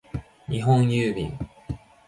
[0.47, 1.37] 日本郵便